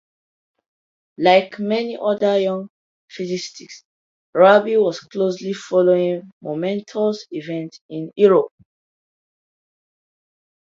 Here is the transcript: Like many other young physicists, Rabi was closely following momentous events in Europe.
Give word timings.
Like 1.19 1.59
many 1.59 1.95
other 1.95 2.39
young 2.39 2.71
physicists, 3.07 3.85
Rabi 4.33 4.75
was 4.77 4.99
closely 5.01 5.53
following 5.53 6.31
momentous 6.41 7.27
events 7.29 7.79
in 7.87 8.11
Europe. 8.15 8.51